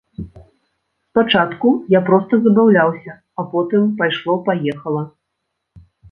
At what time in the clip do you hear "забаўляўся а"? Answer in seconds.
2.45-3.45